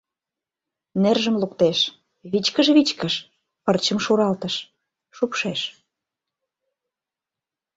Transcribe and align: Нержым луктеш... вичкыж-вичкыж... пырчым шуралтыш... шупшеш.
Нержым 1.01 1.35
луктеш... 1.41 1.79
вичкыж-вичкыж... 2.31 3.15
пырчым 3.63 3.97
шуралтыш... 4.05 4.55
шупшеш. 5.15 5.61